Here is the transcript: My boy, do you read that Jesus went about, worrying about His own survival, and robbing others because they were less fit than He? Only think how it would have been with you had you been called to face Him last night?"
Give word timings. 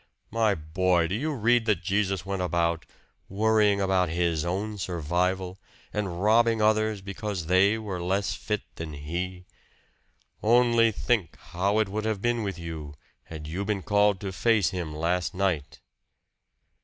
My 0.31 0.55
boy, 0.55 1.05
do 1.07 1.13
you 1.13 1.31
read 1.31 1.67
that 1.67 1.83
Jesus 1.83 2.25
went 2.25 2.41
about, 2.41 2.87
worrying 3.29 3.79
about 3.79 4.09
His 4.09 4.43
own 4.43 4.79
survival, 4.79 5.59
and 5.93 6.23
robbing 6.23 6.59
others 6.59 7.01
because 7.01 7.45
they 7.45 7.77
were 7.77 8.01
less 8.01 8.33
fit 8.33 8.63
than 8.77 8.93
He? 8.93 9.45
Only 10.41 10.91
think 10.91 11.37
how 11.37 11.77
it 11.77 11.87
would 11.87 12.05
have 12.05 12.19
been 12.19 12.41
with 12.41 12.57
you 12.57 12.95
had 13.25 13.45
you 13.45 13.63
been 13.63 13.83
called 13.83 14.19
to 14.21 14.31
face 14.33 14.71
Him 14.71 14.95
last 14.95 15.35
night?" 15.35 15.81